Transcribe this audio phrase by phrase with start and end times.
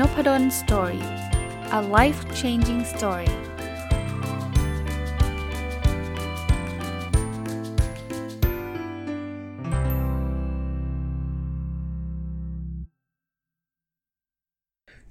[0.00, 1.04] Nopadol's Story
[1.78, 3.30] a life changing story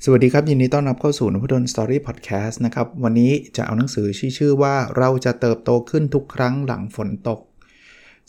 [0.04, 7.40] สวัสดีครับ ยินดีต้อนรับเข้าสู่นพดล Story Podcast นะครับ วันนี้จะเอาหนังสือชื่อชื่อว่าเราจะเติบโตขึ้นทุกครั้งหลังฝนตก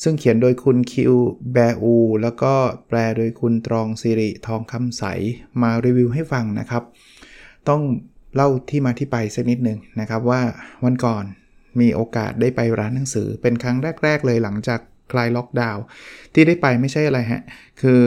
[0.02, 1.12] ซึ่งเขียนโดยคุณคิว
[1.52, 2.52] แบอู แล้วก็
[2.89, 5.04] แปลโดยคุณตรองสิริทองคำใส
[5.62, 6.82] มารีวิวให้ฟังนะครับ
[7.68, 7.82] ต้อง
[8.35, 10.40] เล่าที่มาที่ไปสักนิดหนึ่งนะครับว่า
[10.85, 11.24] วันก่อน
[11.80, 14.80] มีโอกาสได้ไปร้านหนังสือเป็นครั้งแรก ๆ เลยหลังจาก
[15.12, 15.82] คลายล็อกดาวน์
[16.35, 17.43] ที่ได้ไปไม่ใช่อะไรฮะ
[17.80, 18.00] คือ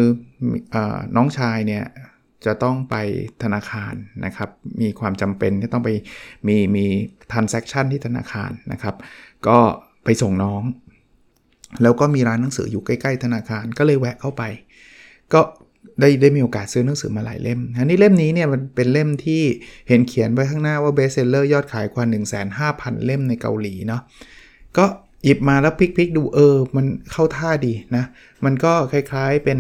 [0.73, 0.77] อ
[1.15, 1.85] น้องชายเนี่ย
[2.45, 2.95] จะต้องไป
[3.43, 3.93] ธนาคาร
[4.25, 4.49] นะครับ
[4.81, 5.89] มีความจำเป็นที่ต้องไป
[6.47, 6.85] มีมี
[7.31, 8.95] ทันแซคชั่นที่ธนาคารนะครับ
[9.47, 9.57] ก็
[10.03, 10.63] ไปส่งน้อง
[11.81, 14.43] แล้วก็มีร้านหนังสืออยู่ใกล้ๆธนาคารก็เลยแวะเข้าไป
[15.33, 15.41] ก็
[15.99, 19.41] ได้ได้มีโอกาสซื้อหนังสือมาหลายเล่มอันนี้เล่มนี้เนี่ยมันเป็นเล่มที่
[19.87, 24.01] เห็นเขียนไว้ข้างหน้าว่า best seller ยอดขายกว่า 1 5 0 0 0 เล่มในเกาหลีเนาะ
[24.77, 24.85] ก็
[25.23, 28.03] หยิบมาแล้วพลิกๆดูเออ มันเข้าท่าดีนะ
[28.45, 29.59] มันก็คล้ายๆเป็น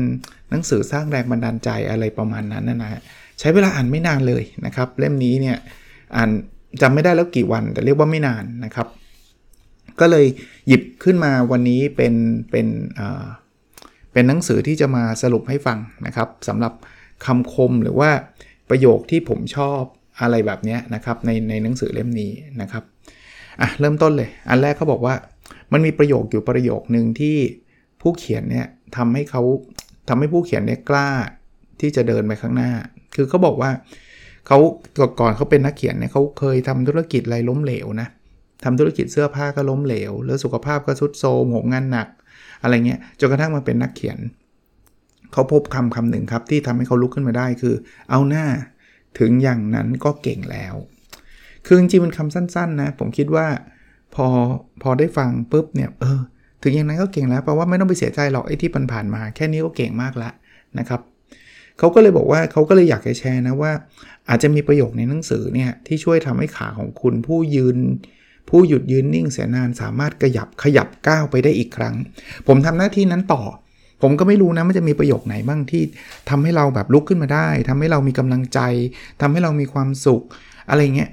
[0.49, 3.01] หนังสือสร้างแรงบันดาลใจอะไรประมาณนั้นนะนะ
[3.39, 5.57] ใช้เวลาอ่านไม่นานเลยนะครับ เล่มนี้เนี่ย
[6.15, 6.29] อ่าน
[6.81, 8.87] จำไม่ได้แล้วกี่วันแต่เรียกว่าไม่นานนะครับ
[10.01, 10.25] ก็เลย
[10.67, 12.13] หยิบขึ้นมาวันนี้เป็น
[12.51, 12.67] เป็น
[14.13, 16.73] เป็นหนังสือที่จะมาสรุปให้ฟังนะครับสำหรับ
[17.25, 18.09] คำคมหรือว่า
[18.69, 19.81] ประโยคที่ผมชอบ
[20.21, 22.83] อะไรแบบนี้นะครับในในหนังสือเล่มนี้นะครับ
[23.61, 25.15] อะเริ่มต้นเลย อันแรกเขาบอกว่า
[25.71, 27.37] มันมีประโยคอยู่ประโยคหนึ่งที่
[28.01, 29.41] ผู้เขียนเนี่ยทำให้เขา
[30.09, 31.09] ทำให้ผู้เขียนเนี่ยกล้า
[31.81, 32.71] ที่จะเดินไปข้างหน้า
[33.15, 33.71] คือเขาบอกว่า
[34.47, 34.57] เขา
[35.19, 38.07] ก่อนเขาเป็นนักเขียนเนี่ยเขาเคยทำธุรกิจอะไรล้มเหลวนะ
[38.63, 42.07] ทำธุรกิจเสื้อผ้าก็ล้มเหลว แล้วสุขภาพก็ทรุดโทรมหงงานหนัก
[42.61, 44.17] อะไรเงี้ยจนกระทั่งมาเป็นนักเขียน
[45.33, 47.75] เขาพบคำคำหนึ่งครับที่ทำให้เขาลุกขึ้นมาได้คือ
[48.09, 48.45] เอาหน้า
[49.19, 50.75] ถึงอย่างนั้นก็เก่งแล้ว
[51.65, 53.47] คือจริงๆมันคำสั้น ๆ นะ ผมคิดว่า
[54.15, 54.27] พอ
[54.81, 56.19] พอได้ฟังปุ๊บเนี่ยเออ
[56.63, 60.33] ถึงอย่างนั้นก็เก่งแล้วแปลว่าไม่ต้องไปเสียใจหรอกไอ้ที่ผ่านมา แค่นี้ก็เก่งมากล้ว
[60.79, 61.01] นะครับ
[61.79, 63.71] เขาก็เลยบอกว่าเขาก็เลยอยากจะแชร์นะว่า
[64.29, 67.77] อาจจะมีประโยคในหนังสือเนี่ยที่ช่วยทำให้ขาของคุณผู้ยืน
[68.49, 71.95] ผู้หยุดยืนนิ่งเสียนานสามารถขยับขยับก้าวไปได้อีกครั้ง
[72.47, 73.41] ผมทำหน้าที่นั้นต่อ
[74.01, 75.83] ผมก็ไม่รู้นะมันจะมีประโยคไหนบ้างที่
[76.29, 78.59] ทำให้เราแบบลุกขึ้นมาได้ทำให้เรามีกำลังใจ
[79.21, 80.21] ทำให้เรามีความสุข
[80.69, 81.09] อะไรเงี้ย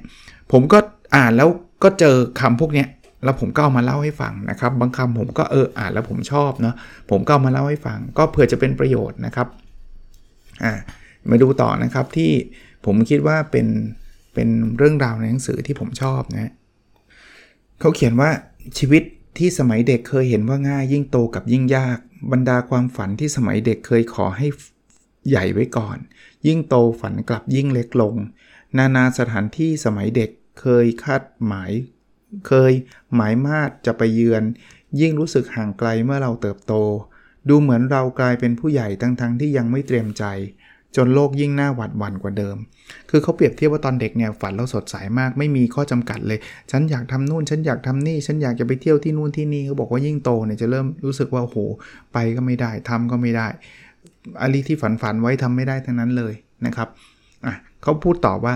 [0.53, 0.79] ผมก็
[1.17, 1.49] อ่านแล้ว
[1.83, 2.89] ก็เจอคำพวกเนี้ย
[3.25, 6.75] แล้วผมก็เอามาเล่าให้ฟังนะครับ บางคำผมก็เอออ่านแล้วผมชอบเนาะ
[7.11, 9.49] ผมก็เอามาเล่าให้ฟัง ก็เผื่อจะเป็นประโยชน์นะครับ
[10.65, 10.73] อ่า
[11.31, 12.31] มาดูต่อนะครับที่
[12.87, 13.67] ผมคิดว่าเป็น
[14.35, 14.49] เป็น
[14.79, 16.53] เรื่องราวในหนังสือที่ผมชอบนะ
[17.81, 18.31] เขาเขียนว่า
[18.79, 19.03] ชีวิต
[19.39, 21.99] ที่สมัยเด็กเคยเห็นว่าง่ายยิ่งโตกับยิ่งยาก
[22.33, 24.47] บรรดาความฝันที่สมัยเด็กเคยขอให้
[25.29, 25.99] ใหญ่ไว้ก่อน
[26.47, 28.15] ยิ่งโตฝันกลับยิ่งเล็กลง
[28.77, 31.73] นานาสถานที่สมัยเด็กเคยคาดหมาย
[32.47, 32.73] เคย
[33.15, 34.43] หมายมาดจะไปเยือน
[35.01, 36.75] ยิ่งรู้สึกห่างไกลเมื่อเราเติบโต
[37.49, 40.25] ดูเหมือนเรากลายเป็นผู้ใหญ่ทั้งๆทที่ยังไม่เตรียมใจ
[40.97, 42.57] จนโลกยิ่งน่าหวาดหวั่นกว่าเดิม
[43.11, 46.39] คือเขาเปรียบเทียบว่าตอนเด็กเนี่ยฝันเราสดใสามาก ไม่มีข้อจำกัดเลย
[46.71, 51.57] ฉันอยากทำนู่น ฉันอยากทำนี่ ฉันอยากจะไปเที่ยวที่นู่นที่นี่เขาบอกว่ายิ่งโตเนี่ยจะเริ่มรู้สึกว่าโห
[52.13, 53.49] ไปก็ไม่ได้ทำก็ไม่ได้
[54.41, 56.35] อะไรที่ฝันฝันไว้ทำไม่ได้ทั้งนั้นเลย
[56.67, 56.89] นะครับ
[57.47, 58.55] อะเขาพูดต่อว่า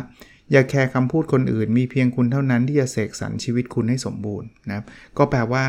[0.53, 4.85] อย่าแคร์คำพูดคนอื่น มีเพียงคุณเท่านั้นที่จะเสกสรรชีวิตคุณให้สมบูรณ์นะครับ
[5.19, 5.63] ก็แปลว่า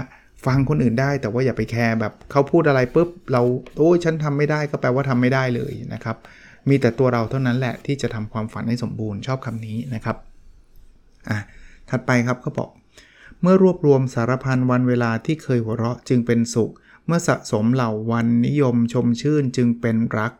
[0.45, 3.41] ฟังคนอื่นได้แต่ว่าอย่าไปแคร์แบบเขาพูดอะไรปุ๊บเรา
[3.77, 6.17] โอ้ยฉันทำไม่ได้ก็แปลว่าทำไม่ได้เลยนะครับ
[6.69, 10.17] มีแต่ตัวเราเท่านั้นแหละที่จะทำความฝันให้สมบูรณ์ชอบคำนี้นะครับ
[11.29, 11.39] อะ
[11.89, 12.69] ถัดไปครับเขาบอก
[13.41, 16.71] เมื่อรวบรวมสารพันวันเวลาที่เคยหัวเราะจึงเป็นสุข
[17.05, 20.33] เมื่อสะสมเหล่าวันนิยมชมชื่นจึงเป็นรัก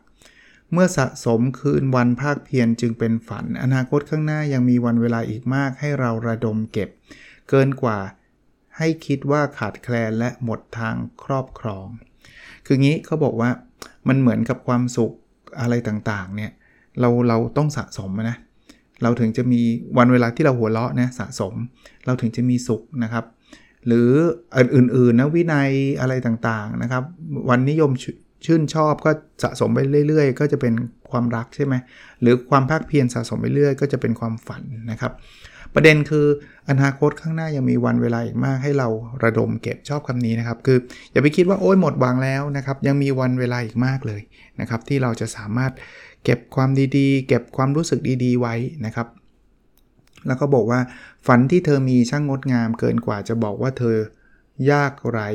[0.72, 6.88] เมื่อสะสมคืนวันภาคเพียรจึงเป็นฝัน อนาคตข้างหน้ายังมีวันเวลาอีกมากให้เราระดมเก็บ
[7.48, 7.98] เกินกว่า
[8.78, 10.94] ให้คิดว่าขาดแคลนและหมดทาง
[11.24, 11.86] ครอบครอง
[12.66, 13.50] คืองี้เขาบอกว่า
[14.08, 15.14] มันเหมือนกับความสุข
[15.60, 16.50] อะไรต่างๆเนี่ย
[17.00, 18.36] เราเราต้องสะสมนะ
[19.02, 19.60] เราถึงจะมี
[19.98, 21.54] วันเวลาที่เราหัวเราะนะสะสม
[22.06, 23.24] เราถึงจะมีสุขนะครับ
[23.86, 24.08] หรือ
[24.76, 25.70] อื่นๆนะวินัย
[26.00, 27.04] อะไรต่างๆนะครับ
[27.50, 27.90] วันนิยม
[28.46, 29.10] ชื่นชอบก็
[29.42, 29.78] สะสมไป
[30.08, 30.74] เรื่อย ๆ ก็จะเป็น
[31.10, 31.74] ความรักใช่ไหม
[32.20, 35.12] หรือความภาคเพียรสะสมไปเรื่อยก็จะเป็นความฝันนะครับ
[35.74, 36.26] ประเด็นคือ
[36.70, 38.88] อนาคตข้างหน้ายังมีวันเวลาอีกมากให้เรา
[39.24, 40.78] ระดมเก็บชอบคำนี้นะครับ คือ
[41.12, 44.20] อย่าไปคิดว่าโอ้ยหมดวางแล้วนะครับ ยังมีวันเวลาอีกมากเลย
[44.60, 45.72] นะครับ ที่เราจะสามารถ
[46.24, 48.54] เก็บความดีๆ เก็บความรู้สึกดีๆ ไว้
[48.86, 49.08] นะครับ
[50.26, 50.80] แล้วก็บอกว่า
[51.26, 53.96] ฝันที่เธอมีช่างงดงามเกินกว่าจะบอกว่าเธอ
[54.70, 55.28] ยากไร้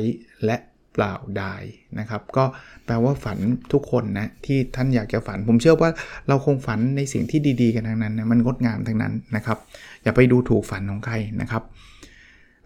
[0.44, 0.56] และ
[0.98, 1.54] ปล่าได้
[1.98, 2.44] นะครับ ก็
[2.84, 3.38] แปลว่าฝัน
[3.72, 5.90] ทุกคนนะที่ท่านอยากจะฝัน ผมเชื่อว่า
[6.28, 9.58] เราคงฝันในสิ่งที่ดีๆกันทั้งนั้นนะมันงดงามทั้งนั้นนะครับ
[10.02, 11.62] อย่าไปดูถูกฝันของใครนะครับ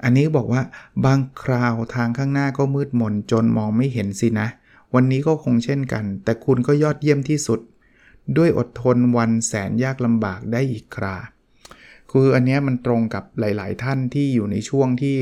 [0.04, 0.62] อันนี้บอกว่า
[1.04, 4.48] บางคราวทางข้างหน้าก็มืดมนจนมองไม่เห็นสินะ
[4.94, 7.60] วันนี้ก็คงเช่นกัน แต่คุณก็ยอดเยี่ยมที่สุด
[8.36, 11.16] ด้วยอดทนวันแสนยากลำบากได้อีกครา
[12.10, 15.16] คืออันนี้มันตรงกับหลาย ๆ ท่านที่อยู่ในช่วงที่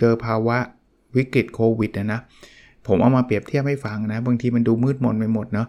[0.00, 0.58] เจอภาวะ
[1.16, 2.20] วิกฤตโควิดนะนะ
[2.88, 5.66] ผมเอามาเปรียบเทียบให้ฟังนะ บางทีมันดูมืดมนไปหมดเนาะ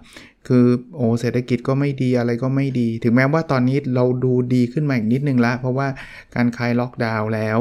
[0.47, 5.87] คือโอ้เศรษฐกิจก็ไม่ดีอะไรก็ไม่ดี ถึงแม้ว่าตอนนี้เราดูดีขึ้นมาอีกนิดนึงละ เพราะว่า
[6.35, 7.59] การคลายล็อกดาวน์แล้ว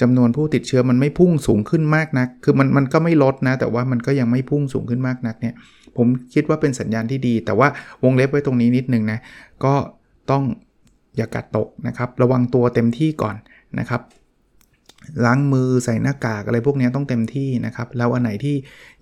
[0.00, 5.54] จำนวนผู้ติดเชื้อมันไม่พุ่งสูงขึ้นมากนัก คือมันมันก็ไม่ลดนะ แต่ว่ามันก็ยังไม่พุ่งสูงขึ้นมากนักเนี่ย
[5.96, 7.68] ผมคิดว่าเป็นสัญญาณที่ดี แต่ว่า
[8.04, 9.18] วงเล็บไว้ตรงนี้นิดนึงนะ
[9.64, 9.74] ก็
[10.30, 10.42] ต้อง
[11.16, 13.36] อย่ากัดตกนะครับ ระวังตัวเต็มที่ก่อน
[13.78, 14.00] นะครับ
[15.24, 18.56] ล้างมือใส่หน้ากากอะไรพวกนี้ต้องเต็มที่นะครับ แล้วอันไหนที่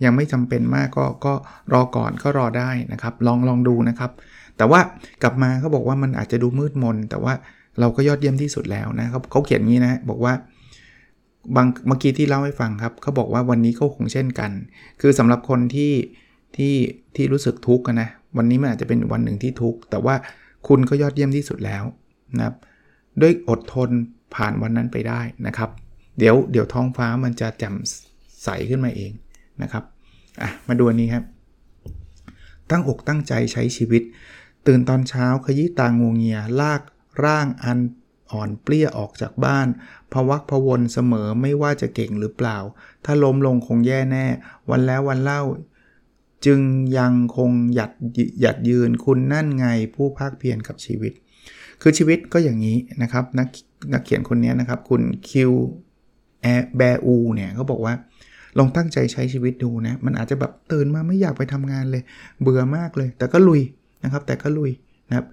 [0.04, 1.34] ยังไม่จำเป็นมากก็ก็
[1.72, 4.10] รอก่อนก็รอได้นะครับ ลองลองดูนะครับ
[4.56, 4.81] แต่ว่า
[5.22, 7.34] กลับมาเขาบอกว่ามันอาจจะดูมืดมน แต่ว่า
[7.81, 10.32] เราก็ยอดเยี่ยมที่สุดแล้วนะครับเขาเขียนงี้นะบอกว่า
[11.56, 14.50] บางเมื่อกี้ที่เล่าให้ฟังครับเขาบอกว่าวันนี้ก็คงเช่นกัน
[15.00, 15.93] คือสำหรับคนที่
[16.56, 16.75] ที่
[17.16, 20.14] ที่รู้สึกทุกข์นะวันนี้มันอาจจะเป็นวันหนึ่งที่ทุกข์แต่ว่า
[20.69, 21.84] คุณก็ยอดเยี่ยมที่สุดแล้ว
[22.37, 22.56] นะครับ
[23.20, 23.90] ด้วยอดทน
[24.34, 25.70] ผ่านวันนั้นไปได้นะครับ
[26.19, 27.75] เดี๋ยวเดี๋ยวท้องฟ้ามันจะแจ่ม
[28.43, 29.12] ใสขึ้นมาเอง
[29.62, 29.85] นะครับ
[30.41, 31.25] อะมาดูอันนี้ครับ
[32.70, 34.03] ตั้งอกตั้งใจใช้ชีวิต
[34.67, 36.82] ตื่นตอนเช้าขยี้ตางวงเงีย ลาก
[37.25, 37.79] ร่างอัน
[38.31, 39.67] อ่อนเปลี้ยออกจากบ้าน
[40.12, 42.59] พวักพวนเสมอไม่ว่าจะเก่งหรือเปล่า
[43.05, 44.26] ถ้าล้มลงคงแย่แน่
[44.70, 45.43] วันแล้ววันเล่า
[46.47, 46.61] จึง
[46.99, 47.91] ยังคงหยัด
[48.41, 51.12] หยัดยืนคุณนั่นไงผู้ภาคเพียรกับชีวิต
[51.81, 53.49] คือชีวิตก็อย่างนี้นะครับ นัก
[53.93, 55.53] นักเขียนคนนี้นะครับ คุณคิว
[56.42, 56.46] แอ
[56.76, 57.94] แบอูเนี่ยเขาบอกว่า
[58.58, 62.02] ลองตั้งใจใช้ชีวิตดูนะ มันอาจจะแบบตื่นมาไม่อยากไปทำงานเลย
[62.40, 63.62] เบื่อมากเลย แต่ก็ลุย
[64.04, 64.70] นะครับ แต่ก็ลุย
[65.08, 65.26] นะครับ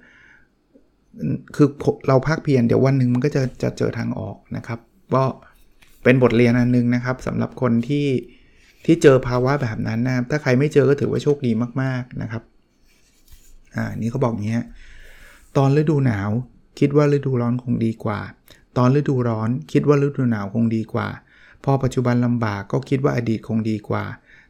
[1.56, 1.68] คือ
[2.08, 4.80] เราภาคเพียรเดี๋ยววันหนึ่งมันก็จะจะเจอทางออกนะครับ
[5.16, 5.24] ก็
[6.04, 8.08] เป็นบทเรียนอันนึงนะครับสำหรับคนที่
[8.86, 11.52] ที่เจอภาวะแบบนั้นนะถ้าใครไม่เจอก็ถือว่าโชคดี
[11.82, 12.44] มากๆนะครับ
[13.76, 14.66] อ่า นี่เขาบอกอย่างเงี้ย
[15.58, 16.30] ตอนฤดูหนาว
[16.80, 18.20] คิดว่าฤดูร้อนคงดีกว่า
[18.82, 21.08] ตอนฤดูร้อนคิดว่าฤดูหนาวคงดีกว่า
[21.64, 24.04] พอปัจจุบันลำบากก็คิดว่าอดีตคงดีกว่า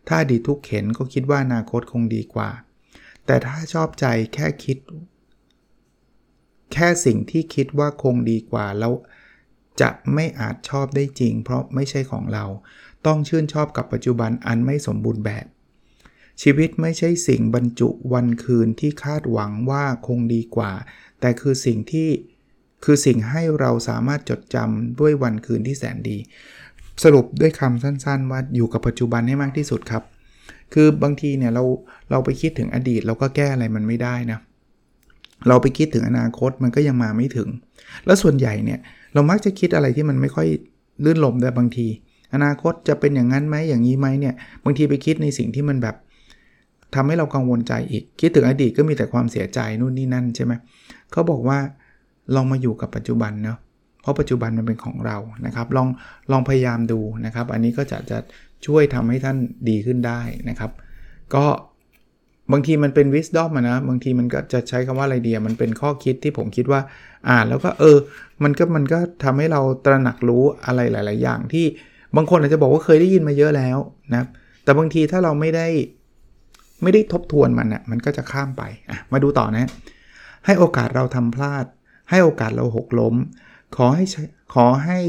[0.08, 2.50] ถ้าอดีตทุกเข็นก็คิดว่าอนาคตคงดีกว่า
[3.26, 4.78] แต่ถ้าชอบใจแค่คิด
[6.74, 8.94] แค่สิ่งที่คิดว่าคงดีกว่าแล้ว
[9.82, 12.46] จะไม่อาจชอบได้จริง เพราะไม่ใช่ของเรา
[13.06, 15.46] ต้องชื่นชอบกับปัจจุบันอันไม่สมบูรณ์แบบ
[16.42, 20.72] ชีวิตไม่ใช่สิ่งบรรจุวันคืนที่คาดหวังว่าคงดีกว่า
[21.20, 22.10] แต่คือสิ่งที่
[22.84, 26.18] คือสิ่งให้เราสามารถจดจำด้วยวันคืนที่แสนดี
[27.04, 30.04] สรุปด้วยคำสั้น ๆ ว่าอยู่กับปัจจุบันให้มากที่สุดครับ
[30.74, 31.64] คือบางทีเนี่ยเรา
[32.12, 34.40] เราไปคิดถึงอดีตเราก็แก้อะไรมันไม่ได้นะ
[35.48, 37.50] เราไปคิดถึงอนาคตมันก็ยังมาไม่ถึง
[38.06, 38.80] แล้วส่วนใหญ่เนี่ย
[39.14, 40.48] เรามักจะคิดอะไรที่มันไม่ค่อย
[41.04, 41.88] ลื่นลมแต่บางที
[42.34, 44.34] อนาคตจะเป็นอย่างนั้นไหมอย่างนี้ไหมเนี่ย
[44.64, 45.96] บางทีไปคิดในสิ่งที่มันแบบ
[46.96, 50.54] ทำให้เรากังวลใจอีก คิดถึงอดีตก็มีแต่ความเสียใจนู่นนี่นั่นใช่ไหม
[51.12, 51.60] เขาบอกว่า
[52.36, 53.58] ลองมาอยู่กับปัจจุบันเนาะ
[54.02, 55.88] เพราะปัจจุบันมันเป็นของเรานะครับ ลอง
[56.32, 58.18] ลองพยายามดูนะครับ อันนี้ก็จะจะ
[58.66, 59.38] ช่วยทำให้ท่าน
[59.70, 60.72] ดีขึ้นได้นะครับ
[61.36, 61.46] ก็
[62.52, 66.82] บางทีมันเป็น wisdom นะบางทีมันก็จะใช้คำว่าอะไรเดียมันเป็นข้อคิดที่ผมคิดว่า
[67.30, 67.98] อ่านแล้วก็เออ
[68.44, 71.66] มันก็มันก็ทำให้เราตระหนักรู้อะไรหลาย ๆ อย่างที่
[72.16, 73.78] บางคนอาจจะบอกว่าเคยได้ยินมาเยอะแล้ว
[74.14, 74.24] นะ
[74.64, 75.68] แต่บางทีถ้าเราไม่ได้
[76.84, 79.70] ไม่ได้ทบทวนมันนะ่ะมันก็จะข้ามไปอะมาดูต่อนะ
[80.46, 81.66] ให้โอกาสเราทำพลาด
[82.10, 83.16] ให้โอกาสเราหกล้ม
[83.76, 84.06] ขอให้
[84.54, 85.00] ขอให้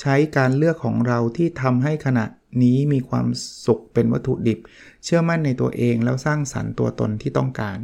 [0.00, 2.24] ใช้การเลือกของเราที่ทำให้ขณะ
[2.62, 3.26] นี้มีความ
[3.66, 4.58] สุขเป็นวัตถุดิบ
[5.04, 7.78] เชื่อมั่นในตัวเองแล้วสร้างสรรค์ตัวตนที่ต้องการ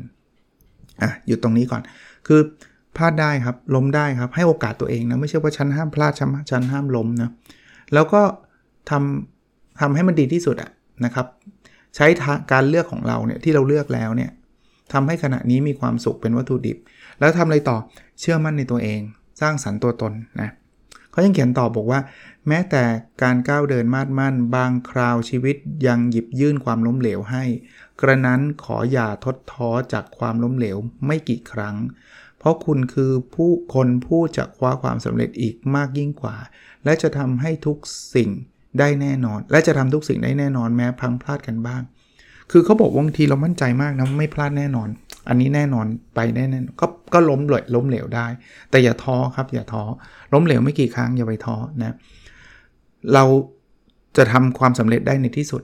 [1.03, 1.83] อะหยุดตรงนี้ก่อน
[2.27, 2.41] คือ
[2.97, 7.31] พลาดได้ครับล้มได้ครับให้โอกาสตัวเองนะไม่ใช่ว่าฉันห้ามพลาดฉันฉันห้ามล้มนะ
[7.95, 8.23] แล้วก็
[8.91, 10.71] ทำทำให้มันดีที่สุดอะ
[11.05, 11.27] นะครับ
[11.97, 12.07] ใช้
[12.53, 14.31] การเลือกของเราเนี่ยที่เราเลือกแล้วเนี่ย
[14.93, 16.77] ทำให้ขณะนี้มีความสุขเป็นวัตถุดิบ
[17.21, 17.79] แล้วทำอะไรต่อ
[18.21, 19.01] เชื่อมั่นในตัวเอง
[19.41, 20.51] สร้างสรรค์ตัวตนนะ
[21.11, 22.01] เขายังเขียนต่อบอกว่า
[22.49, 22.83] แม้แต่
[23.23, 27.45] การก้าวเดินมาดมั่น บางคราวชีวิตยังหยิบยื่นความล้มเหลวให้
[28.01, 30.77] กระนั้นขออย่าทดท้อจากความล้มเหลว
[31.07, 31.77] ไม่กี่ครั้ง
[32.39, 36.37] เพราะคุณคือผู้คนผู้จะคว้าความสำเร็จอีกมากยิ่งกว่า
[36.85, 37.77] และจะทำให้ทุก
[38.15, 38.31] สิ่ง
[38.79, 41.83] ได้แน่นอน และจะทำทุกสิ่งได้แน่นอนแม้พังพลาดกันบ้าง
[42.51, 44.89] คือเขาบอกบางทีเรามั่นใจมากนะไม่พลาดแน่นอน
[45.29, 48.27] อันนี้แน่นอนไปแน่ๆก็ก็ล้มเลยล้มเหลวได้
[48.71, 49.83] แต่อย่าท้อครับอย่าท้อ
[50.33, 51.95] ล้มเหลวไม่กี่ครั้งอย่าไปท้อนะ
[53.15, 53.25] เรา
[54.17, 55.63] จะทำความสำเร็จได้ในที่สุด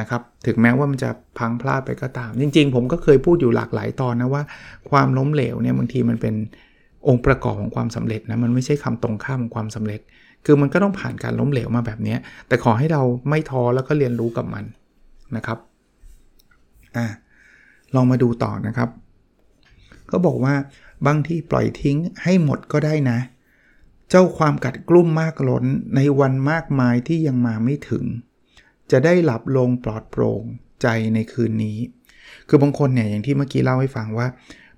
[0.00, 4.42] นะครับถึงแม้ว่ามันจะพังพลาดไปก็ตาม จริง ๆ ผมก็เคยพูดอยู่หลากหลายตอนนะว่า
[4.90, 6.34] ความล้มเหลวเนี่ยบางทีมันเป็น
[7.08, 10.00] องค์ประกอบของความสำเร็จนะมันไม่ใช่คำตรงข้ามของความสำเร็จ
[10.46, 12.16] คือมันก็ต้องผ่านการล้มเหลวมาแบบนี้
[12.48, 14.64] แต่ขอให้เราไม่ท้อแล้วก็เรียนรู้กับมัน
[15.36, 15.58] นะครับ
[16.96, 17.06] อ่า
[17.94, 18.88] ลองมาดูต่อนะครับ
[20.10, 20.54] ก็บอกว่า
[21.06, 23.18] บางที่ปล่อยทิ้งให้หมดก็ได้นะ
[24.10, 25.64] เจ้าความกัดกลุ่มมากล้น
[25.96, 28.04] ในวันมากมายที่ยังมาไม่ถึง
[28.90, 30.42] จะได้หลับลงปลอดโปร่ง
[30.82, 31.78] ใจในคืนนี้
[32.48, 34.26] คือบางคนเนี่ยอย่างที่เมื่อกี้เล่าให้ฟังว่า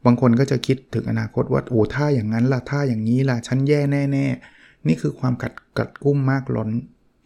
[0.07, 6.71] บางคนก็จะคิดถึงอนาคตว่าโอ้ถ้าอย่างนั้นล่ะถ้าอย่างนี้ล่ะฉันแย่แน่ ๆ นี่คือความกัดกัดกุ้มมากล้น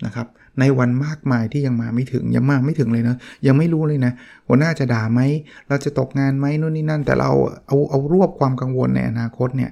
[0.07, 0.26] นะครับ
[0.61, 4.12] ในวันมากมายที่ยังมาไม่ถึงยังมาไม่ถึงเลยนะยังไม่รู้เลยนะ
[4.47, 5.21] หัวหน้าจะด่าไหม
[5.69, 7.31] เราจะตกงานไหมนู่นนี่นั่น แต่เรา
[7.67, 9.71] เอาเอารวบความกังวลในอนาคตเนี่ย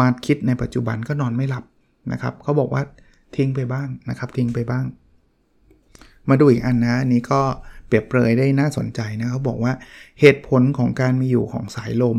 [0.00, 1.64] มาคิดในปัจจุบันก็นอนไม่หลับ
[2.12, 2.82] นะครับเขาบอกว่า
[3.36, 4.84] ทิ้งไปบ้างนะครับทิ้งไปบ้าง
[6.28, 7.40] มาดูอีกอันนะอันนี้ก็
[7.86, 9.72] เปรียบเปรยได้น่าสนใจนะเขาบอกว่า
[10.20, 12.18] เหตุผลของการมีอยู่ของสายลม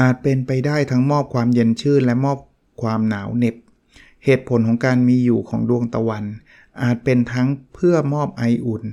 [0.00, 2.38] อาจเป็นไปได้ทั้งมอบความเย็นชื่น และมอบ
[2.82, 3.56] ความหนาวเหน็บ
[4.24, 6.24] เหตุผลของการมีอยู่ของดวงตะวัน
[6.82, 8.84] อาจเป็นทั้งเพื่อมอบไออุ่น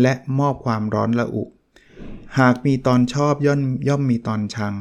[0.00, 1.44] และมอบความร้อนระอุ
[2.38, 4.74] หากมีตอนชอบย่อมย่อมมีตอนชัง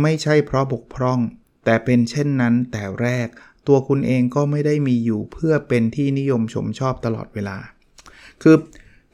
[0.00, 1.20] ไม่ใช่เพราะบกพร่อง
[1.64, 3.28] แต่เป็นเช่นนั้นแต่แรก
[3.66, 7.56] ตัวคุณเองก็ไม่ได้มีอยู่เพื่อเป็นที่นิยมชมชอบตลอดเวลา
[8.42, 8.56] คือ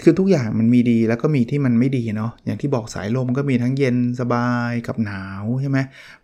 [0.03, 5.79] คือทุกอย่างมันมีดีแล้วก็มีที่มันไม่ดีเนาะอย่างที่บอกสายลมก็มีทั้งเย็นสบายกับหนาวใช่ไหม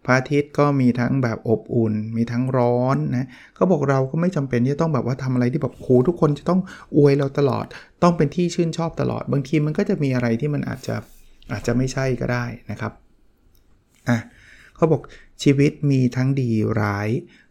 [0.04, 3.26] พระอาทิตย์ก็มีทั้งแบบอบอุ่น มีทั้งร้อนนะ
[3.58, 6.60] ก็บอกเราก็ไม่จำเป็นที่ต้องแบบว่าทำอะไรที่แบบโหทุกคนจะต้อง
[6.96, 7.66] อวยเราตลอด
[8.02, 10.96] ต้องเป็นที่ชื่นชอบตลอด บางทีมันก็จะมีอะไรที่มันอาจจะ
[11.52, 12.92] อาจจะไม่ใช่ก็ได้นะครับ
[14.08, 14.18] อะ
[14.76, 15.02] เขาบอก
[15.42, 16.50] ชีวิตมีทั้งดี
[16.80, 17.08] ร้าย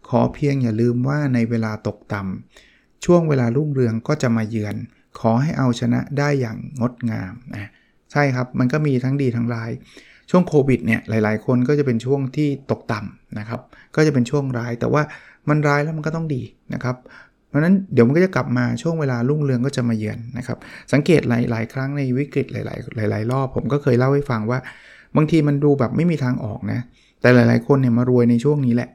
[0.09, 4.75] ขอเพียงอย่าลืมว่าในเวลาตกต่ำช่วงเวลารุ่งเรืองก็จะมาเยือน
[5.20, 7.70] ขอให้เอาชนะได้อย่างงดงามนะ
[8.12, 9.72] ใช่ครับ มันก็มีทั้งดีทั้งร้าย
[10.29, 13.62] ช่วงโควิดเนี่ยหลาย ๆ คนก็จะเป็นช่วงที่ตกต่ำนะครับ
[13.96, 15.01] ก็จะเป็นช่วงร้าย แต่ว่า
[15.50, 16.41] มันร้ายแล้วมันก็ต้องดี
[16.74, 16.96] นะครับ
[17.50, 20.58] เพราะนั้นเดี๋ยวมันก็จะกลับมาช่วงเวลารุ่งเรืองก็จะมาเยือนนะครับ
[20.93, 22.55] สังเกตหลาย ๆ ครั้งในวิกฤตห
[23.00, 24.60] ลาย ๆ หลาย ๆ รอบ ผมก็เคยเล่าให้ฟังว่า
[25.15, 26.79] บางทีมันดูแบบไม่มีทางออกนะ
[27.22, 28.89] แต่หลาย ๆ คนเนี่ยมารวยในช่วงนี้แหละ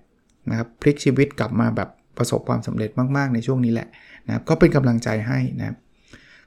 [0.50, 3.88] นะครับพลิกชีวิตกลับมาแบบประสบความสำเร็จมาก ๆ ในช่วงนี้แหละ
[4.26, 5.76] นะครับก็เป็นกำลังใจให้นะครับ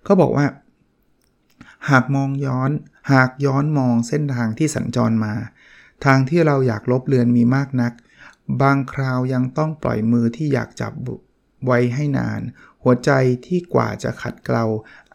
[0.03, 0.45] เขาบอกว่า
[1.89, 2.71] หากมองย้อน
[3.13, 5.33] หากย้อนมองเส้นทางที่สัญจรมา
[6.05, 7.93] ทางที่เราอยากลบเลือนมีมากนัก
[8.61, 10.93] บางคราวยังต้องปล่อยมือที่อยากจับ
[11.65, 12.41] ไว้ให้นาน
[12.83, 13.11] หัวใจ
[13.45, 14.65] ที่กว่าจะขัดเกลา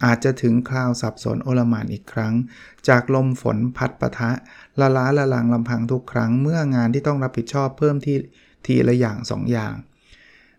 [0.04, 2.34] อาจจะถึงคราวสับสนโอลมานอีกครั้ง
[2.88, 4.30] จากลมฝนพัดปะทะ
[4.80, 8.16] ละล้าละลังลำพังทุกครั้ง เมื่องานที่ต้องรับผิดชอบเพิ่มที่
[8.66, 9.74] ทีละอย่างสองอย่าง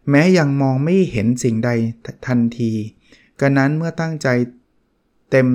[0.09, 1.69] แม้ยังมองไม่เห็นสิ่งใด
[2.27, 2.71] ทันที
[3.41, 4.27] กันนั้นเมื่อตั้งใจ
[5.31, 5.47] เต็ม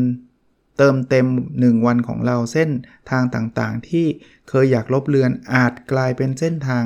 [0.78, 2.70] เติมเต็ม 1 วันของเราเส้น
[3.10, 4.06] ทางต่างๆ ที่
[4.48, 6.84] เคยอยากลบเลือนอาจกลายเป็นเส้นทาง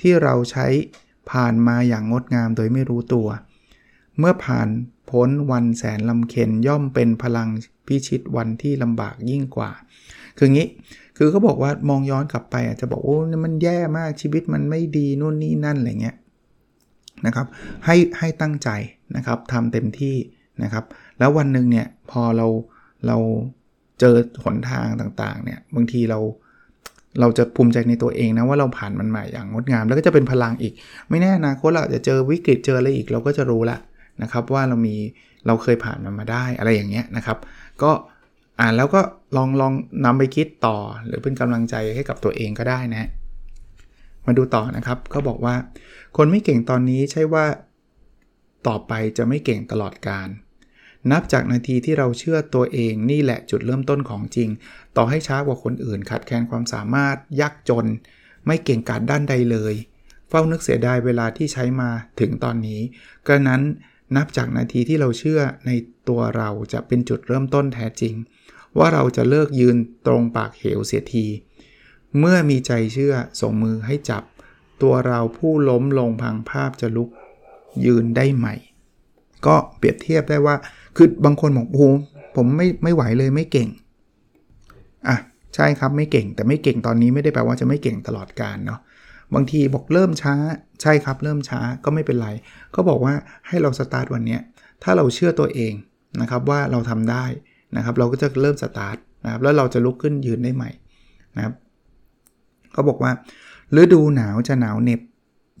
[0.00, 0.66] ที่เราใช้
[1.30, 3.28] ผ่านมาอย่างงดงามโดยไม่รู้ตัว
[4.18, 4.68] เมื่อผ่าน
[5.10, 7.48] พ้นวันแสนลำเค็นย่อมเป็นพลัง
[7.86, 9.70] พิชิตวันที่ลำบากยิ่งกว่า
[10.38, 10.68] คืองี้
[11.16, 16.16] คือเขาบอกว่ามองย้อนกลับไปอาจจะบอกโอ้มันแย่มากชีวิตมันไม่ดีนู่นนี่นั่นอะไรเงี้ย
[17.26, 17.46] นะครับ
[17.84, 18.70] ให้ให้ตั้งใจ
[19.16, 20.16] นะครับทำเต็มที่
[20.62, 20.84] นะครับ
[21.18, 22.46] แล้ววันหนึ่งเนี่ยพอเรา
[23.06, 23.16] เรา
[24.00, 26.20] เจอหนทางต่างๆเนี่ยบางทีเรา
[27.20, 30.72] เราจะภูมิใจในตัวเองนะว่าเราผ่านมันมาอย่างงดงาม แล้วก็จะเป็นพลังอีก
[31.10, 33.78] ไม่แน่นะค้เราจะเจอวิกฤตเจออะไรอีกเราก็จะรู้ละ
[34.22, 34.96] นะครับว่าเรามี
[35.46, 37.38] เราเคยผ่านมันมาได้อะไรอย่างเงี้ยนะครับ
[37.82, 37.90] ก็
[38.60, 39.00] อ่านแล้วก็
[39.36, 39.72] ลองลอง
[40.04, 43.08] นำไปคิดต่อ หรือเป็นกำลังใจให้กับตัวเองก็ได้นะ
[44.26, 45.54] มาดูต่อนะครับเขาบอกว่า
[46.16, 47.46] คนไม่เก่งตอนนี้ใช่ว่า
[48.66, 50.28] ต่อไปจะไม่เก่งตลอดการ
[51.10, 54.48] นับจากนาทีที่เราเชื่อตัวเองนี่แหละจุดเริ่มต้นของจริง
[54.96, 57.86] ต่อให้ช้ากว่าคนอื่นขาดแคลนความสามารถยากจน
[58.46, 59.74] ไม่เก่งกาจด้านใดเลย
[60.28, 61.90] เฝ้านึกเสียดายเวลาที่ใช้มา
[62.20, 62.80] ถึงตอนนี้
[63.26, 63.62] กระนั้น
[64.16, 65.70] นับจากนาทีที่เราเชื่อใน
[66.08, 68.14] ตัวเราจะเป็นจุดเริ่มต้นแท้จริง
[68.78, 71.26] ว่าเราจะเลิกยืนตรงปากเหวเสียที
[72.18, 74.22] เมื่อมีใจเชื่อส่งมือให้จับ
[74.82, 77.08] ตัวเราผู้ล้มลงพังภาพจะลุก
[77.84, 78.54] ยืนได้ใหม่
[79.46, 80.54] ก็เปรียบเทียบได้ว่า
[80.96, 81.84] คือบางคนบอกโอ้โห
[82.36, 83.68] ผมไม่ไม่ไหวเลยไม่เก่ง
[85.08, 85.16] อะ
[85.54, 88.80] ใช่ครับไม่เก่งแต่ไม่เก่งตอนนี้ไม่ได้แปลว่าจะไม่เก่งตลอดการเนาะ
[89.34, 90.34] บางทีบอกเริ่มช้า
[90.82, 92.28] ใช่ครับเริ่มช้าก็ไม่เป็นไร
[92.74, 93.14] ก็บอกว่า
[93.48, 94.38] ให้เราสตาร์ทวันนี้
[94.82, 95.72] ถ้าเราเชื่อตัวเอง
[96.20, 97.24] นะครับว่าเราทำได้
[97.76, 100.70] นะครับ เราก็จะเริ่มสตาร์ทนะครับแล้วเราจะลุกขึ้นยืนได้ใหม่
[101.36, 101.54] นะครับ
[102.76, 103.12] เขาบอกว่า
[103.80, 105.00] ฤดูหนาวจะหนาวเหน็บ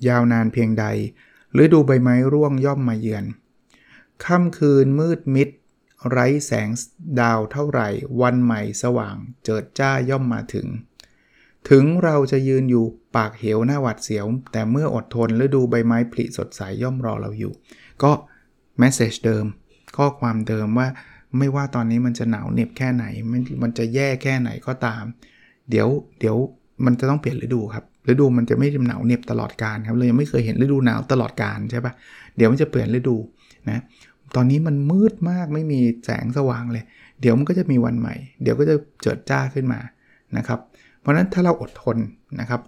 [0.08, 0.84] ยาวนานเพียงใด
[1.62, 3.24] ฤดูใบไม้ร่วงย่อมมาเยือน
[4.24, 5.48] ค่ำคืนมืดมิด
[6.10, 6.68] ไร้แสง
[7.20, 7.88] ดาวเท่าไหร่
[8.20, 10.66] วันใหม่สว่าง เจิดจ้าย่อมมาถึง
[11.70, 12.84] ถึงเราจะยืนอยู่
[13.16, 17.52] ปากเหวหน้าหวัดเสียว แต่เมื่ออดทนฤดูใบไม้ผลิสดใสยย่อมรอเราอยู่
[18.02, 18.12] ก็
[18.78, 19.44] แมสเซจเดิม
[19.96, 20.88] ข้อความเดิมว่า
[21.38, 23.04] ไม่ว่าตอนนี้มันจะหนาวเหน็บแค่ไหน
[23.62, 25.04] มันจะแย่แค่ไหนก็ตาม
[25.70, 26.36] เดี๋ยวเดี๋ยว
[26.84, 31.92] มันจะต้องเปลี่ยนฤดูครับฤดูมันจะไม่หนาวเหน็บตลอดการครับเรายังไม่เคยเห็นฤดูหนาวตลอดการใช่ปะ
[32.36, 33.16] เดี๋ยวมันจะเปลี่ยนฤดู
[33.70, 33.80] นะ
[34.34, 36.84] ตอนนี้มันมืดมากไม่มีแสงสว่างเลย
[37.20, 39.80] เดี๋ยวมันก็จะมีวันใหม่ เดี๋ยวก็จะเจิดจ้าขึ้นมา
[40.36, 40.60] นะครับ
[41.00, 41.96] เพราะฉะนั้นถ้าเราอดทน
[42.40, 42.60] นะครับ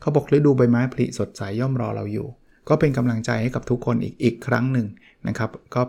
[0.00, 2.26] เขาบอกฤดูใบไม้ผลิสดใสย่อมรอเราอยู่
[2.68, 4.86] ก็เป็นกำลังใจให้กับทุกคนอีกอีกครั้งหนึ่ง
[5.28, 5.82] นะครับ ก็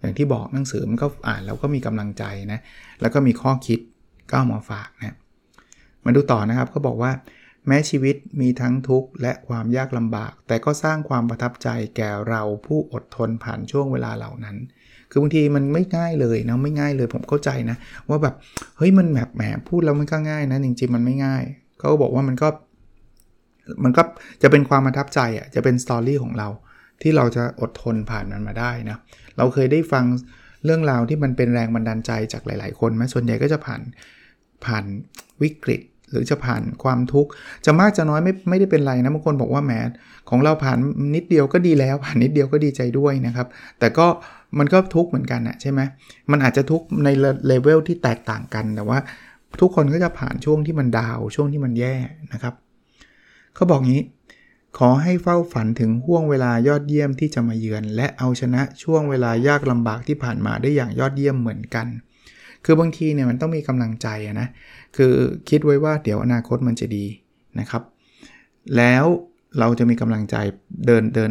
[0.00, 2.60] อย่างที่บอกหนังสือมันก็อ่านแล้วก็มีกำลังใจนะ
[3.00, 3.78] แล้วก็มีข้อคิด
[4.30, 5.16] ก็มาฝากนะ
[6.06, 7.12] มาดูต่อนะครับเขาบอกว่า
[7.66, 14.56] แม้ชีวิตมีทั้งทุกข์และความยากลำบาก แต่ก็สร้างความประทับใจแก่เราผู้อดทนผ่านช่วงเวลาเหล่านั้น
[15.10, 17.76] คือบางทีมันไม่ง่ายเลยนะไม่ง่ายเลยผมเข้าใจนะ
[18.08, 18.34] ว่าแบบ
[18.76, 21.42] เฮ้ยมันแบบแหมพูดแล้วมันก็ง่ายนะจริงๆมันไม่ง่าย
[21.78, 22.48] เขาก็บอกว่ามันก็
[23.84, 24.02] มันก็
[24.42, 26.48] จะเป็นความประทับใจอะจะเป็นสตอรี่ของเรา
[27.02, 28.96] ที่เราจะอดทนผ่านมันมาได้นะ
[29.36, 30.04] เราเคยได้ฟัง
[30.64, 33.82] เรื่องราวที่มันเป็นแรงบันดาลใจจากหลาย ๆ คนไหมส่วนใหญ่ก็จะผ่าน
[34.64, 34.84] ผ่าน
[35.42, 37.30] วิกฤต หรือจะผ่านความทุกข์
[37.66, 39.72] จะมากจะน้อยไม่ไม่ได้เป็นไรนะบางคนบอกว่าแหม
[40.30, 40.78] ของเราผ่าน
[41.14, 43.46] นิดเดียวก็ดีแล้ว ผ่านนิดเดียวก็ดีใจด้วยนะครับ
[43.78, 44.06] แต่ก็
[44.58, 45.80] มันก็ทุกข์เหมือนกันนะใช่ไหม
[46.30, 47.08] มันอาจจะทุกข์ใน
[47.46, 48.98] เลเวลที่แตกต่างกันแต่ว่า
[49.60, 51.94] ทุกคนก็จะผ่านช่วงที่มันดาวช่วงที่มันแย่
[52.32, 52.54] นะครับ
[53.54, 54.02] เขาบอกงี้
[54.78, 61.86] ขอให้เฝ้าฝันถึงห่วงเวลายอดเยี่ยมที่จะมาเยือน และเอาชนะช่วงเวลายากลำบากที่ผ่านมาได้อย่างยอดเยี่ยมเหมือนกัน
[62.64, 64.08] คือบางทีเนี่ยมันต้องมีกำลังใจ
[64.40, 64.48] นะ
[64.96, 65.14] คือ
[65.48, 67.04] คิดไว้ว่าเดี๋ยวอนาคตมันจะดี
[67.60, 67.82] นะครับ
[68.76, 69.04] แล้ว
[69.58, 70.36] เราจะมีกำลังใจ
[70.86, 71.30] เดินเดิน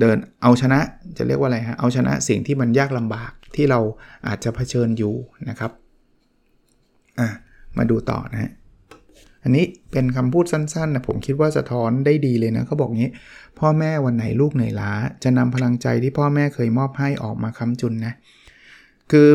[0.00, 0.80] เดินเอาชนะ
[1.18, 3.80] จะเรียกว่าอะไรฮะเอาชนะสิ่งที่มันยากลำบากที่เรา
[4.26, 5.14] อาจจะเผชิญอยู่
[5.48, 5.70] นะครับ
[7.20, 7.28] อะ
[7.76, 8.50] มาดูต่อนะฮะ
[9.42, 13.10] อันนี้เป็นคำพูดสั้นๆนะผมคิดว่าสะท้อนได้ดีเลยนะเขาบอกงี้
[13.58, 18.14] พ่อแม่วันไหนลูกเหนื่อยล้า จะนำพลังใจที่พ่อแม่เคยมอบให้ออกมาค้ำจุนนะ
[19.10, 19.28] คือ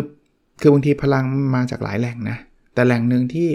[0.62, 1.24] คือบางทีพลัง
[1.56, 2.38] มาจากหลายแหล่งนะ
[2.80, 3.50] แต่แหล่งหนึ่งที่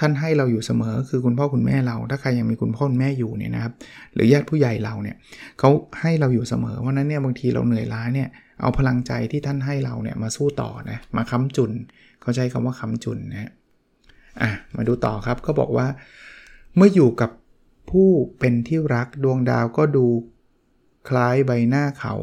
[0.00, 3.72] ท่านให้เราอยู่เสมอคือคุณพ่อคุณแม่เรา ถ้าใครยังมีคุณพ่อคุณแม่อยู่เนี่ยนะครับ
[4.14, 5.16] หรือญาติผู้ใหญ่เราเนี่ย
[5.58, 8.28] เขาให้เราอยู่เสมอเพราะนั้นเนี่ยบางทีเราเหนื่อยล้าเนี่ย
[8.60, 11.70] เอาพลังใจที่ท่านให้เราเนี่ยมาสู้ต่อนะมาค้ำจุน
[12.20, 13.50] เขาใช้คำว่าค้ำจุนนะ
[14.42, 15.86] อะมาดูต่อครับเขาบอกว่า
[16.76, 17.30] เมื่ออยู่กับ
[17.90, 18.08] ผู้
[18.38, 20.06] เป็นที่รักดวงดาวก็ดู
[21.08, 22.14] คล้ายใบหน้าเขา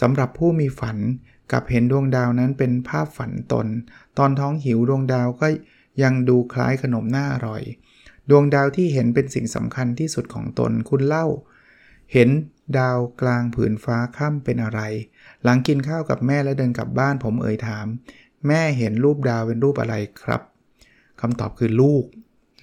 [0.00, 0.98] สำหรับผู้มีฝัน
[1.52, 3.66] กับเห็นดวงดาวนั้นเป็นภาพฝันตน
[4.18, 5.46] ตอนท้องหิวดวงดาวก็
[6.02, 7.62] ยังดูคล้ายขนมหน้าอร่อย
[8.30, 11.26] ดวงดาวที่เห็นเป็นสิ่งสำคัญที่สุดของตนคุณเล่า
[12.12, 12.28] เห็น
[12.78, 14.80] ดาวกลางผืนฟ้าค่ำเป็นอะไร
[15.44, 17.86] หลังกินข้าวกับแม่และเดินกลับบ้านผมเอ่ยถาม
[18.46, 20.42] แม่เห็นรูปดาวเป็นรูปอะไรครับ
[21.20, 22.04] คำตอบคือลูก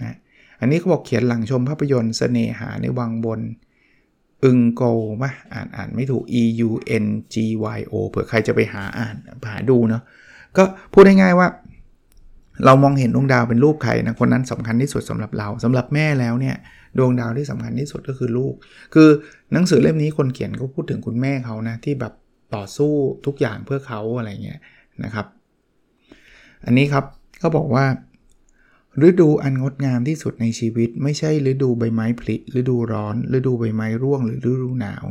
[0.03, 0.15] นะ
[0.59, 3.39] อันนี้เขาบอกเขียนหลังชมภาพยนตร์เสน่หาในวังบน
[4.43, 4.83] อึงโก
[5.21, 6.69] มะอ่านอ่านไม่ถูก e u
[7.03, 7.35] n g
[7.77, 9.15] y o เผื่อใครจะไปหาอ่าน
[9.51, 10.03] หาดูเนาะ
[10.57, 11.47] ก็พูดง่ายๆว่า
[12.65, 16.55] เรามองเห็นดวงดาวเป็นรูปใครนะคนนั้นสำคัญที่สุดสำหรับเราสำหรับแม่แล้วเนี่ย
[16.97, 18.53] ดวงดาวที่สำคัญที่สุดก็คือลูก
[18.93, 19.09] คือ
[19.53, 22.13] หนังสือเล่มนี้คนเขียนเขาพูดถึงคุณแม่เขานะที่แบบ
[22.55, 22.93] ต่อสู้
[23.25, 24.59] ทุกอย่างเพื่อเขาอะไรเงี้ย
[25.03, 25.25] นะครับ
[26.65, 27.05] อันนี้ครับ
[27.39, 27.85] เขาบอกว่า
[29.07, 35.05] ฤดูอันงดงามที่สุดในชีวิต ไม่ใช่ฤดูใบไม้ผลิฤดูร้อน ฤดูใบไม้ร่วงหรือฤดูหนาว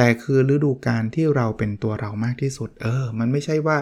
[0.00, 3.76] แต่คือฤดูการที่เราเป็นตัวเรามากที่สุด เออ มันไม่ใช่ว่า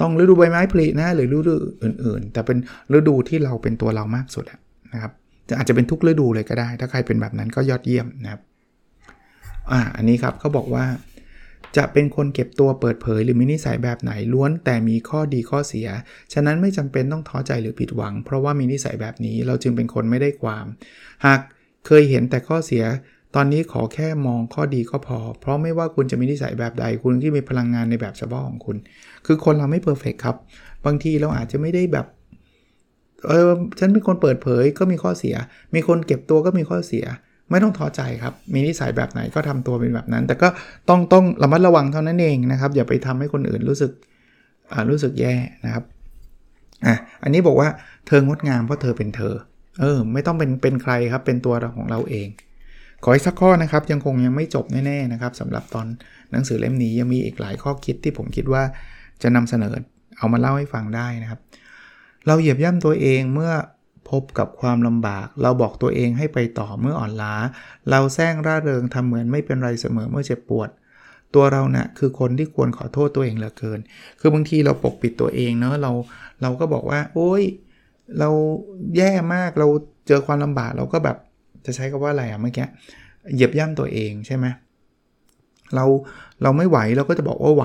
[0.00, 2.58] ต้องฤดูใบไม้ผลินะ หรือฤดูอื่น ๆ แต่เป็น
[2.96, 4.44] ฤดูที่เราเป็นตัวเรามากสุด
[4.92, 5.12] นะครับ
[5.48, 8.40] จะอาจจะเป็นทุกฤดูเลยก็ได้ ถ้าใครเป็นแบบนั้นก็ยอดเยี่ยมนะครับ
[9.72, 10.84] อ่าอันนี้ครับเขาบอกว่า
[11.76, 15.88] จะเป็นคนเก็บตัวเปิดเผยหรือมีนิสัยแบบไหนล้วนแต่มีข้อดีข้อเสีย
[16.32, 20.66] ฉะนั้นไม่จำเป็นต้องท้อใจหรือผิดหวัง เพราะว่ามีนิสัยแบบนี้เราจึงเป็นคนไม่ได้ความ
[21.26, 21.40] หาก
[21.86, 22.84] เคยเห็นแต่ข้อเสีย
[23.34, 28.76] ตอนนี้ขอแค่มองข้อดีก็พอ เพราะไม่ว่าคุณจะมีนิสัยแบบใด คุณที่มีพลังงานในแบบเฉพาะของคุณ
[29.26, 30.36] คือคนเราไม่เพอร์เฟกครับ
[30.86, 32.06] บางทีเราอาจจะไม่ได้แบบ
[33.28, 35.36] เออ ฉันเป็นคนเปิดเผยก็มีข้อเสีย
[35.74, 37.04] มีคนเก็บตัวก็มีข้อเสีย
[37.50, 40.48] ไม่ต้องท้อใจครับ มีนิสัยแบบไหนก็ทำตัวเป็นแบบนั้น แต่ก็
[40.88, 43.92] ต้องต้องระมัดระวังเท่านั้นเองนะครับ อย่าไปทำให้คนอื่นรู้สึก
[44.90, 45.84] รู้สึกแย่นะครับ
[46.86, 47.68] อะ อันนี้บอกว่า
[48.06, 49.34] เธองดงามเพราะเธอเป็นเธอ
[49.80, 52.28] เออ ไม่ต้องเป็นเป็นใครครับ เป็นตัวเราของเราเอง
[53.04, 55.86] ขออีกสักข้อนะครับยังคงยังไม่จบแน่ๆนะครับสำหรับตอน
[56.32, 58.62] หนังสือเล่มนี้ยังมีอีกหลายข้อคิดที่ผมคิดว่า
[59.22, 59.72] จะนำเสนอ
[60.18, 61.40] เอามาเล่าให้ฟังได้นะครับ
[62.26, 63.52] เราเหยียบย่ำตัวเองเมื่อ
[64.10, 67.34] พบกับความลำบาก เราบอกตัวเองให้ไปต่อเมื่ออ่อนล้า
[67.90, 70.68] เราแซงร่าเริงทำเหมือนไม่เป็นไรเสมอเมื่อเจ็บปวด
[71.34, 73.80] ตัวเรานะ่ะคือคนที่ควรขอโทษตัวเองเหลือเกิน
[74.20, 75.92] คือบางทีเราปกปิดตัวเองเนอะเรา
[76.42, 77.42] เราก็บอกว่า โอ๊ย
[78.18, 78.30] เรา
[78.96, 79.68] แย่มากเรา
[80.08, 81.16] เจอความลำบากเราก็แบบ
[81.66, 82.66] จะใช้คำว่าอะไรอะเมื่อกี้
[83.34, 84.46] เหยียบย่ำตัวเองใช่ไหม
[85.74, 85.84] เรา
[86.42, 87.64] เราไม่ไหวเราก็จะบอกว่าไหว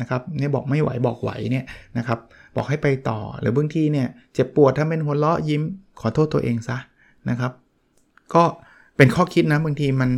[0.00, 1.64] นะครับเนี่ยบอกไม่ไหวบอกไหวเนี่ย
[1.98, 2.18] นะครับ
[2.56, 5.62] บอกให้ไปต่อหรือบางทีเนี่ยเจ็บปวดถ้าเป็นหัวเราะยิ้ม
[6.00, 6.78] ขอโทษตัวเองซะ
[7.30, 7.52] นะครับ
[8.34, 8.44] ก็
[8.96, 10.10] เป็นข้อคิดนะบางทีมัน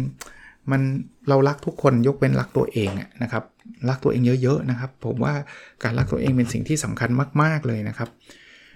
[0.70, 0.82] มัน
[1.28, 2.90] เรารักทุกคนยกเว้นรักตัวเอง
[3.22, 3.44] นะครับ
[3.88, 5.34] รักตัวเองเยอะๆนะครับ ผมว่า
[5.82, 7.10] การรักตัวเองเป็นสิ่งที่สำคัญ
[7.42, 8.08] มากๆเลยนะครับ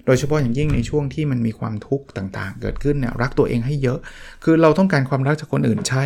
[0.07, 3.99] โดยเฉพาะอย่างยิ่งในช่วงที่มันมีความทุกข์ต่างๆ เกิดขึ้นเนี่ยรักตัวเองให้เยอะ
[4.45, 6.05] คือเราต้องการความรักจากคนอื่นใช่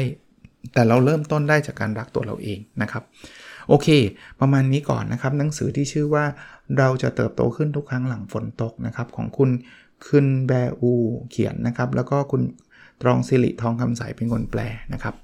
[0.75, 3.03] แต่เราเริ่มต้นได้จากการรักตัวเราเองนะครับ
[3.69, 3.89] โอเค
[4.41, 6.25] ประมาณนี้ก่อนนะครับหนังสือที่ชื่อว่า
[6.79, 9.51] เราจะเติบโตขึ้นทุกครั้งหลังฝนตกนะครับของคุณ
[10.07, 10.91] คืนแบอู
[11.31, 12.43] เขียนนะครับ แล้วก็คุณ
[13.03, 14.61] ตรองสิริทองคำใสเป็นคนแปล
[14.93, 15.15] นะครับ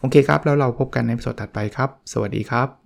[0.00, 2.85] โอเคครับ แล้วเราพบกันในสดถัดไปครับ สวัสดีครับ